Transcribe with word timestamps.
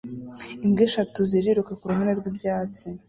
Imbwa 0.65 0.81
eshatu 0.87 1.19
ziriruka 1.29 1.71
kuruhande 1.79 2.13
rwibyatsi 2.19 2.85